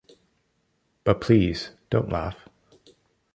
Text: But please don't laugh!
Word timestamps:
But 1.03 1.21
please 1.21 1.69
don't 1.91 2.09
laugh! 2.09 2.49